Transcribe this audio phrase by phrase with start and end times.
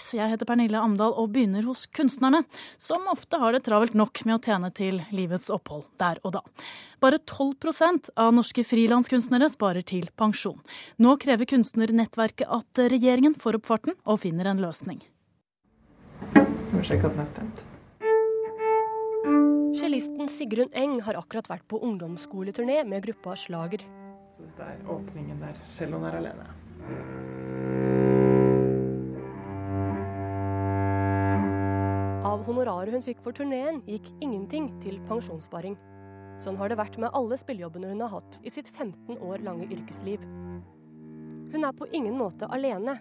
[0.00, 0.14] seks.
[0.16, 2.44] Jeg heter Pernille Amdal og begynner hos kunstnerne,
[2.78, 6.42] som ofte har det travelt nok med å tjene til livets opphold der og da.
[7.00, 10.60] Bare 12% av norske frilanskunstnere sparer til pensjon.
[10.98, 15.00] Nå krever kunstnernettverket at regjeringen får opp farten og finner en løsning.
[19.80, 23.86] Cellisten Sigrun Eng har akkurat vært på ungdomsskoleturné med gruppa Slager.
[24.30, 27.49] Så dette er åpningen der celloen er alene.
[32.50, 35.78] Honoraret hun fikk for turneen, gikk ingenting til pensjonssparing.
[36.40, 39.68] Sånn har det vært med alle spillejobbene hun har hatt i sitt 15 år lange
[39.68, 40.22] yrkesliv.
[41.50, 42.94] Hun er på ingen måte alene.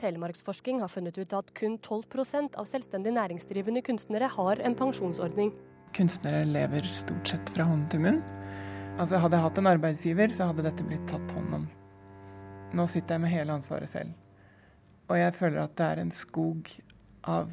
[0.00, 5.52] Telemarksforsking har funnet ut at kun 12% av selvstendig næringsdrivende kunstnere har en pensjonsordning.
[5.96, 8.20] Kunstnere lever stort sett fra hånd til munn.
[9.00, 11.68] Altså Hadde jeg hatt en arbeidsgiver, så hadde dette blitt tatt hånd om.
[12.76, 14.12] Nå sitter jeg med hele ansvaret selv.
[15.08, 16.68] Og jeg føler at det er en skog
[17.28, 17.52] av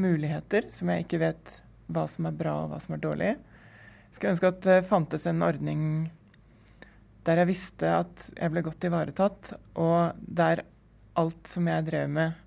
[0.00, 1.54] muligheter som jeg ikke vet
[1.92, 3.30] hva som er bra og hva som er dårlig.
[3.36, 5.82] Jeg skulle ønske at det fantes en ordning
[7.26, 10.64] der jeg visste at jeg ble godt ivaretatt, og der
[11.18, 12.40] alt som jeg drev med,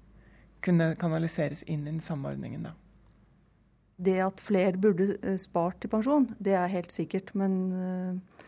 [0.65, 2.67] kunne kanaliseres inn i den samme ordningen.
[2.67, 2.73] da.
[3.95, 7.31] Det at flere burde eh, spart til pensjon, det er helt sikkert.
[7.37, 8.43] Men eh,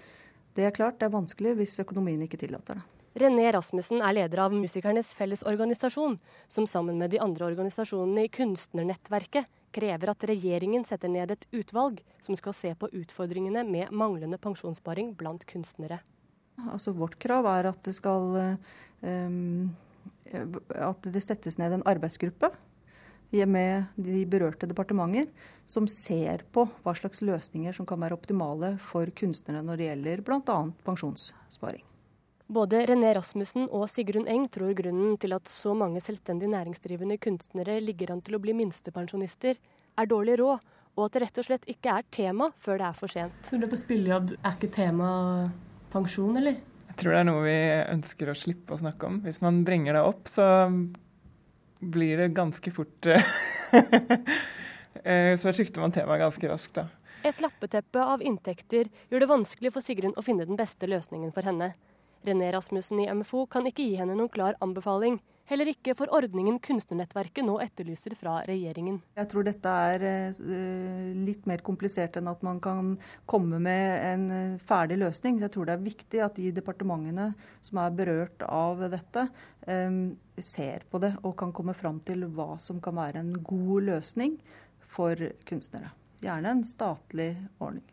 [0.58, 2.97] det er klart det er vanskelig hvis økonomien ikke tillater det.
[3.18, 9.48] René Rasmussen er leder av Musikernes Fellesorganisasjon, som sammen med de andre organisasjonene i Kunstnernettverket
[9.74, 15.16] krever at regjeringen setter ned et utvalg som skal se på utfordringene med manglende pensjonssparing
[15.18, 16.00] blant kunstnere.
[16.70, 18.38] Altså Vårt krav er at det skal
[19.02, 19.74] um,
[20.78, 22.54] at det settes ned en arbeidsgruppe
[23.34, 25.28] med de berørte departementer,
[25.66, 30.28] som ser på hva slags løsninger som kan være optimale for kunstnere når det gjelder
[30.30, 30.64] bl.a.
[30.86, 31.84] pensjonssparing.
[32.48, 37.74] Både René Rasmussen og Sigrun Eng tror grunnen til at så mange selvstendig næringsdrivende kunstnere
[37.84, 39.58] ligger an til å bli minstepensjonister,
[40.00, 40.62] er dårlig råd,
[40.96, 43.50] og at det rett og slett ikke er tema før det er for sent.
[43.52, 45.10] Når du er på spillejobb, er ikke tema
[45.92, 46.62] pensjon, eller?
[46.88, 47.58] Jeg tror det er noe vi
[47.98, 49.20] ønsker å slippe å snakke om.
[49.28, 50.48] Hvis man bringer det opp, så
[51.84, 53.28] blir det ganske fort eh,
[55.38, 56.88] Så skifter man tema ganske raskt, da.
[57.28, 61.44] Et lappeteppe av inntekter gjør det vanskelig for Sigrun å finne den beste løsningen for
[61.44, 61.74] henne.
[62.26, 65.20] René Rasmussen i MFO kan ikke gi henne noen klar anbefaling.
[65.48, 68.98] Heller ikke for ordningen Kunstnernettverket nå etterlyser fra regjeringen.
[69.16, 72.98] Jeg tror dette er uh, litt mer komplisert enn at man kan
[73.32, 75.40] komme med en uh, ferdig løsning.
[75.40, 77.30] Så Jeg tror det er viktig at de departementene
[77.64, 79.30] som er berørt av dette,
[79.72, 80.02] um,
[80.36, 84.36] ser på det og kan komme fram til hva som kan være en god løsning
[84.84, 85.96] for kunstnere.
[86.20, 87.88] Gjerne en statlig ordning.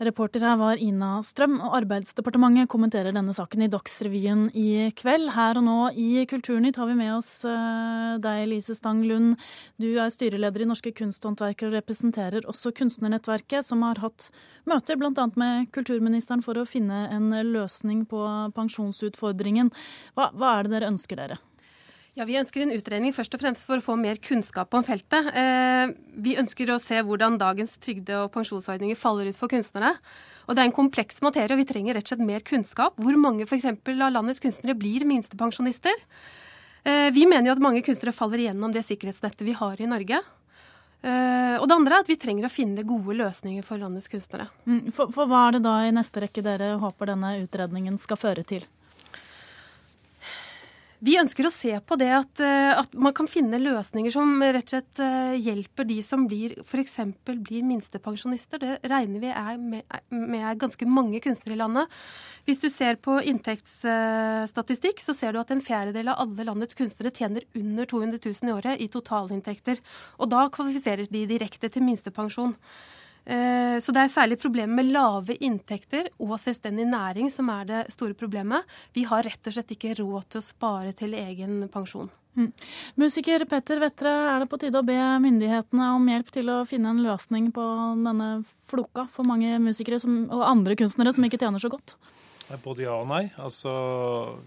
[0.00, 5.28] Reporter her var Ina Strøm, og Arbeidsdepartementet kommenterer denne saken i Dagsrevyen i kveld.
[5.34, 9.36] Her og nå i Kulturnytt har vi med oss eh, deg, Lise Stang Lund.
[9.76, 14.30] Du er styreleder i Norske Kunsthåndverkere og representerer også Kunstnernettverket, som har hatt
[14.64, 15.28] møter bl.a.
[15.36, 18.24] med kulturministeren for å finne en løsning på
[18.56, 19.68] pensjonsutfordringen.
[20.16, 21.42] Hva, hva er det dere ønsker dere?
[22.20, 25.30] Ja, Vi ønsker en utredning først og fremst for å få mer kunnskap om feltet.
[25.32, 29.94] Eh, vi ønsker å se hvordan dagens trygde- og pensjonsordninger faller ut for kunstnere.
[30.44, 33.00] Og Det er en kompleks materie, og vi trenger rett og slett mer kunnskap.
[33.00, 35.96] Hvor mange for eksempel, av landets kunstnere blir minstepensjonister?
[36.84, 40.20] Eh, vi mener jo at mange kunstnere faller igjennom det sikkerhetsnettet vi har i Norge.
[41.00, 44.50] Eh, og det andre er at vi trenger å finne gode løsninger for landets kunstnere.
[44.66, 48.20] Mm, for, for hva er det da i neste rekke dere håper denne utredningen skal
[48.20, 48.68] føre til?
[51.00, 54.68] Vi ønsker å se på det at, eh, at, man kan finne løsninger som rett
[54.68, 56.98] og slett eh, hjelper de som blir f.eks.
[57.24, 58.60] blir minstepensjonister.
[58.60, 61.96] Det regner vi er med, med, ganske mange kunstnere i landet.
[62.44, 67.14] Hvis du ser på inntektsstatistikk, så ser du at en fjerdedel av alle landets kunstnere
[67.16, 69.80] tjener under 200 000 i året i totalinntekter.
[70.20, 72.58] Og da kvalifiserer de direkte til minstepensjon.
[73.30, 77.82] Eh, så det er særlig problemet med lave inntekter og selvstendig næring som er det
[77.94, 78.66] store problemet.
[78.96, 82.10] Vi har rett og slett ikke råd til å spare til egen pensjon.
[82.38, 82.50] Mm.
[82.98, 86.92] Musiker Petter Vettre, er det på tide å be myndighetene om hjelp til å finne
[86.92, 87.64] en løsning på
[88.04, 88.30] denne
[88.70, 91.96] floka for mange musikere som, og andre kunstnere som ikke tjener så godt?
[92.64, 93.28] Både ja og nei.
[93.38, 93.70] Altså,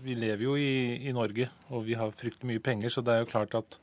[0.03, 3.23] vi lever jo i, i Norge, og vi har fryktelig mye penger, så det er
[3.23, 3.77] jo klart at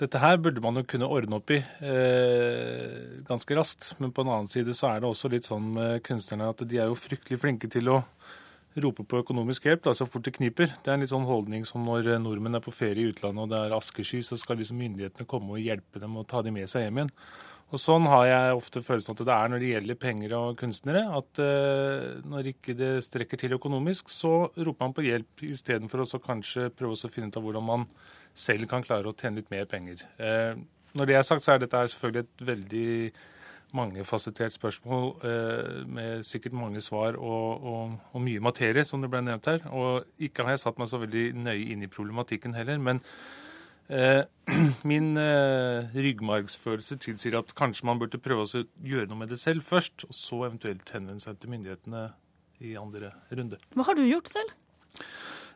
[0.00, 3.90] dette her burde man jo kunne ordne opp i eh, ganske raskt.
[4.00, 6.80] Men på en annen side så er det også litt sånn med kunstnerne at de
[6.80, 8.00] er jo fryktelig flinke til å
[8.80, 10.70] rope på økonomisk hjelp da, så fort det kniper.
[10.80, 13.52] Det er en litt sånn holdning som når nordmenn er på ferie i utlandet og
[13.52, 16.70] det er askesky, så skal liksom myndighetene komme og hjelpe dem og ta dem med
[16.70, 17.14] seg hjem igjen.
[17.70, 21.04] Og Sånn har jeg ofte følelsen at det er når det gjelder penger og kunstnere.
[21.14, 26.22] At eh, når ikke det strekker til økonomisk, så roper man på hjelp istedenfor å
[26.24, 27.86] kanskje prøve å finne ut av hvordan man
[28.34, 30.04] selv kan klare å tjene litt mer penger.
[30.18, 30.54] Eh,
[30.94, 32.90] når det er sagt, så er dette selvfølgelig et veldig
[33.76, 39.22] mangefasettert spørsmål eh, med sikkert mange svar og, og, og, mye materie, som det ble
[39.24, 39.62] nevnt her.
[39.70, 42.80] Og ikke har jeg satt meg så veldig nøye inn i problematikken heller.
[42.82, 43.02] Men
[43.88, 44.24] eh,
[44.90, 49.66] min eh, ryggmargsfølelse tilsier at kanskje man burde prøve å gjøre noe med det selv
[49.66, 52.08] først, og så eventuelt henvende seg til myndighetene
[52.66, 53.60] i andre runde.
[53.76, 54.56] Hva har du gjort selv?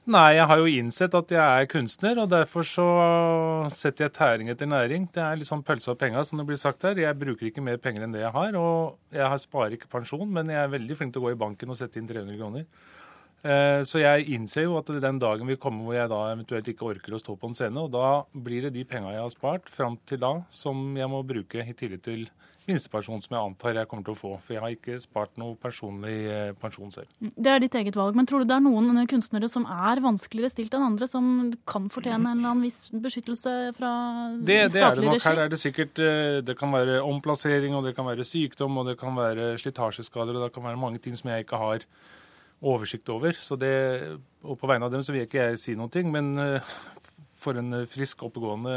[0.04, 2.84] Nei, jeg har jo innsett at jeg er kunstner, og derfor så
[3.72, 5.06] setter jeg tæring etter næring.
[5.14, 7.00] Det er litt sånn pølse og penger, som det blir sagt her.
[7.00, 10.52] Jeg bruker ikke mer penger enn det jeg har, og jeg sparer ikke pensjon, men
[10.52, 12.68] jeg er veldig flink til å gå i banken og sette inn 300 kroner.
[13.44, 16.88] Eh, så jeg innser jo at den dagen vil komme hvor jeg da eventuelt ikke
[16.94, 19.68] orker å stå på en scene, og da blir det de penga jeg har spart
[19.72, 22.26] fram til da, som jeg må bruke i tillegg til
[22.64, 24.30] minstepensjon som jeg antar jeg kommer til å få.
[24.40, 27.10] For jeg har ikke spart noe personlig eh, pensjon selv.
[27.20, 28.16] Det er ditt eget valg.
[28.16, 31.28] Men tror du det er noen kunstnere som er vanskeligere stilt enn andre, som
[31.68, 33.92] kan fortjene en eller annen viss beskyttelse fra
[34.40, 34.80] det, statlig regi?
[34.80, 35.28] Det er det nok.
[35.28, 38.88] Her er det sikkert eh, Det kan være omplassering, og det kan være sykdom, og
[38.88, 41.88] det kan være slitasjeskader, og det kan være mange ting som jeg ikke har
[42.64, 43.36] oversikt over.
[43.36, 43.74] Så det,
[44.44, 46.74] og på vegne av dem så vil ikke jeg si noen ting, men eh,
[47.44, 48.74] for en frisk, oppegående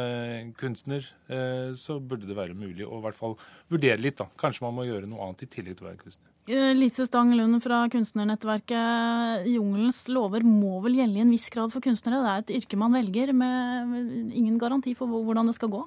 [0.60, 3.38] kunstner, eh, så burde det være mulig å i hvert fall
[3.72, 4.18] vurdere litt.
[4.20, 4.28] da.
[4.40, 6.32] Kanskje man må gjøre noe annet i tillegg til å være kunstner.
[6.48, 9.48] Eh, Lise Stang Lund fra kunstnernettverket.
[9.52, 12.24] Jungelens lover må vel gjelde i en viss grad for kunstnere?
[12.24, 15.84] Det er et yrke man velger med ingen garanti for hvordan det skal gå?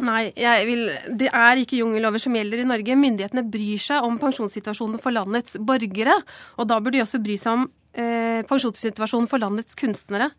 [0.00, 0.30] Nei,
[0.64, 0.86] vil,
[1.20, 2.96] det er ikke jungellover som gjelder i Norge.
[2.96, 6.16] Myndighetene bryr seg om pensjonssituasjonen for landets borgere.
[6.56, 10.30] Og da burde de også bry seg om eh, pensjonssituasjonen for landets kunstnere.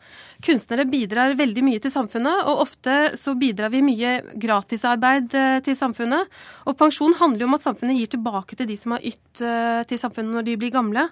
[0.45, 5.77] Kunstnere bidrar veldig mye til samfunnet, og ofte så bidrar vi mye gratisarbeid eh, til
[5.77, 6.33] samfunnet.
[6.65, 9.81] Og pensjon handler jo om at samfunnet gir tilbake til de som har ytt eh,
[9.89, 11.09] til samfunnet når de blir gamle.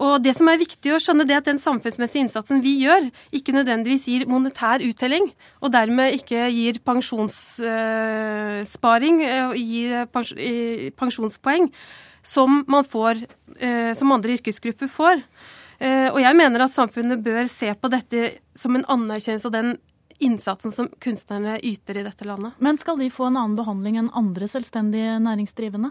[0.00, 3.02] Og det som er viktig å skjønne, det er at den samfunnsmessige innsatsen vi gjør,
[3.34, 5.26] ikke nødvendigvis gir monetær uttelling,
[5.62, 9.88] og dermed ikke gir pensjonssparing og eh, gir
[10.98, 11.64] pensjonspoeng,
[12.24, 13.14] som man får,
[13.60, 15.16] eh, som andre yrkesgrupper får.
[15.78, 19.70] Eh, og jeg mener at samfunnet bør se på dette som en anerkjennelse av den
[20.22, 22.52] innsatsen som kunstnerne yter i dette landet.
[22.62, 25.90] Men skal de få en annen behandling enn andre selvstendige næringsdrivende?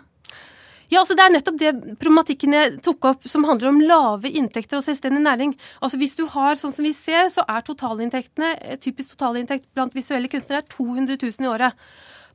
[0.92, 4.80] Ja, altså Det er nettopp det problematikken jeg tok opp, som handler om lave inntekter
[4.80, 5.56] og selvstendig næring.
[5.82, 9.96] Altså Hvis du har, sånn som vi ser, så er totalinntektene, eh, typisk totalinntekt blant
[9.96, 11.74] visuelle kunstnere 200 000 i året.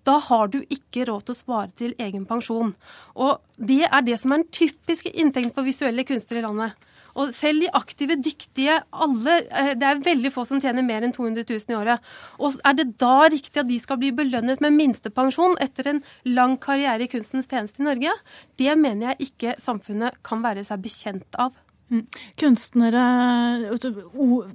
[0.05, 2.75] Da har du ikke råd til å spare til egen pensjon.
[3.17, 6.88] Og det er det som er den typiske inntekten for visuelle kunstnere i landet.
[7.19, 11.15] Og selv de aktive, dyktige, alle eh, Det er veldig få som tjener mer enn
[11.17, 12.11] 200 000 i året.
[12.39, 16.59] Og er det da riktig at de skal bli belønnet med minstepensjon etter en lang
[16.63, 18.15] karriere i kunstens tjeneste i Norge?
[18.59, 21.57] Det mener jeg ikke samfunnet kan være seg bekjent av.
[21.89, 22.05] Mm.
[22.37, 23.03] Kunstnere,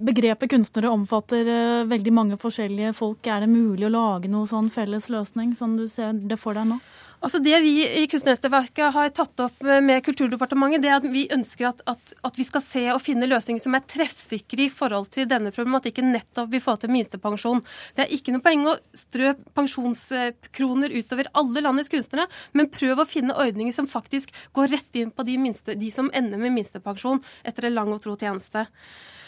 [0.06, 3.26] Begrepet kunstnere omfatter eh, veldig mange forskjellige folk.
[3.26, 6.70] Er det mulig å lage noe sånn felles løsning, som du ser det for deg
[6.70, 6.80] nå?
[7.24, 7.72] Altså Det vi
[8.02, 12.36] i Kunstnernettverket har tatt opp med Kulturdepartementet, det er at vi ønsker at, at, at,
[12.36, 16.52] vi skal se og finne løsninger som er treffsikre i forhold til denne problematikken, nettopp
[16.52, 17.64] i forhold til minstepensjon.
[17.96, 23.08] Det er ikke noe poeng å strø pensjonskroner utover alle landets kunstnere, men prøv å
[23.08, 27.24] finne ordninger som faktisk går rett inn på de, minste, de som ender med minstepensjon
[27.48, 28.68] etter en lang og tro tjeneste.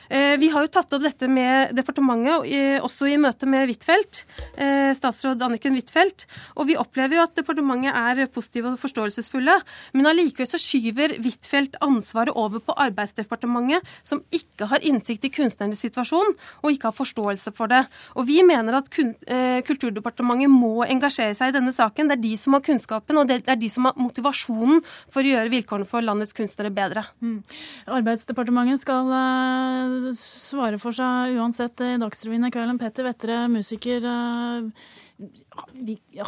[0.09, 4.23] Eh, vi har jo tatt opp dette med departementet, også i møte med Huitfeldt,
[4.57, 6.25] eh, statsråd Anniken Huitfeldt.
[6.55, 9.55] Og vi opplever jo at departementet er positive og forståelsesfulle.
[9.93, 15.81] Men allikevel så skyver Huitfeldt ansvaret over på Arbeidsdepartementet, som ikke har innsikt i kunstnernes
[15.81, 17.85] situasjon og ikke har forståelse for det.
[18.15, 22.09] Og vi mener at eh, Kulturdepartementet må engasjere seg i denne saken.
[22.09, 25.33] Det er de som har kunnskapen, og det er de som har motivasjonen for å
[25.33, 27.05] gjøre vilkårene for landets kunstnere bedre.
[27.23, 27.41] Mm.
[27.87, 29.09] Arbeidsdepartementet skal
[30.17, 32.79] svare for seg uansett i Dagsrevyen i kveld.
[32.81, 34.05] Petter Vettere, musiker.
[34.05, 34.61] Eh,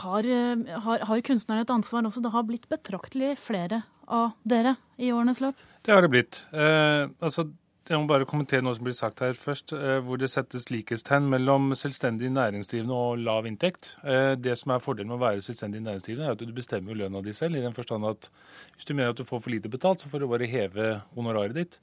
[0.04, 2.24] har, eh, har, har kunstnerne et ansvar også?
[2.24, 5.60] Det har blitt betraktelig flere av dere i årenes løp?
[5.84, 6.42] Det har det blitt.
[6.54, 7.50] Eh, altså,
[7.89, 11.29] jeg må bare kommentere noe som blir sagt her først, eh, hvor det settes likhetstegn
[11.32, 13.94] mellom selvstendig næringsdrivende og lav inntekt.
[14.03, 17.00] Eh, det som er fordelen med å være selvstendig næringsdrivende, er at du bestemmer jo
[17.03, 18.29] lønna di selv, i den forstand at
[18.75, 21.56] hvis du mener at du får for lite betalt, så får du bare heve honoraret
[21.56, 21.77] ditt.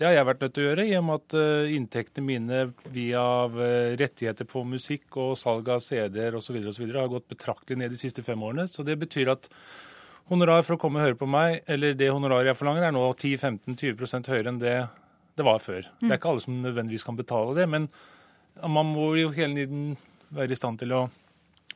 [0.00, 2.62] Det har jeg vært nødt til å gjøre, i og med at eh, inntektene mine
[2.94, 3.26] via
[4.00, 6.56] rettigheter på musikk og salg av CD-er osv.
[6.56, 8.64] har gått betraktelig ned de siste fem årene.
[8.68, 9.50] Så det betyr at
[10.30, 13.04] honorar for å komme og høre på meg, eller det honoraret jeg forlanger, er nå
[13.12, 14.78] 10-15-20% høyere enn det
[15.38, 15.86] det var før.
[16.00, 17.88] Det er ikke alle som nødvendigvis kan betale det, men
[18.60, 19.96] man må jo hele tiden
[20.34, 21.04] være i stand til å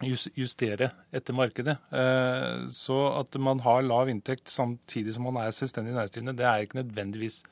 [0.03, 1.77] justere etter markedet.
[1.95, 6.65] Eh, så at man har lav inntekt samtidig som man er selvstendig næringsdrivende, det er
[6.65, 7.45] ikke nødvendigvis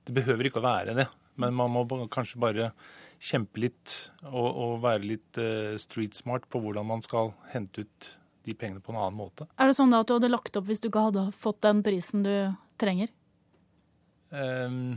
[0.00, 1.04] Det behøver ikke å være det,
[1.36, 2.70] men man må kanskje bare
[3.20, 3.92] kjempe litt
[4.24, 8.08] og, og være litt uh, street smart på hvordan man skal hente ut
[8.48, 9.44] de pengene på en annen måte.
[9.60, 11.84] Er det sånn da at du hadde lagt opp hvis du ikke hadde fått den
[11.84, 12.32] prisen du
[12.80, 13.12] trenger?
[14.32, 14.96] Um,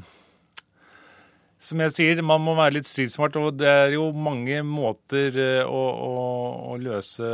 [1.63, 5.61] som jeg sier, man må være litt stridsmart, og det er jo mange måter eh,
[5.63, 6.25] å, å,
[6.73, 7.29] å løse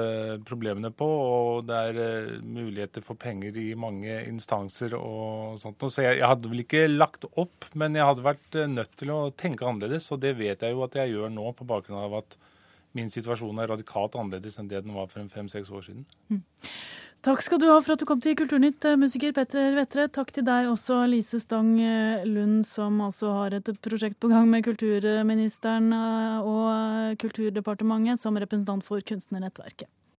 [0.45, 1.07] problemene på.
[1.09, 5.81] Og det er uh, muligheter for penger i mange instanser og sånt.
[5.89, 9.15] Så jeg, jeg, hadde vel ikke lagt opp, men jeg hadde vært eh, nødt til
[9.15, 10.11] å tenke annerledes.
[10.13, 12.37] Og det vet jeg jo at jeg gjør nå, på bakgrunn av at
[12.97, 16.05] min situasjon er radikalt annerledes enn det den var for fem-seks år siden.
[16.29, 16.41] Mm.
[17.19, 20.07] Takk skal du ha for at du kom til Kulturnytt, eh, musiker Petter Vettre.
[20.07, 24.47] Takk til deg også, Lise Stang eh, Lund, som altså har et prosjekt på gang
[24.47, 29.91] med kulturministeren eh, og Kulturdepartementet som representant for Kunstnernettverket.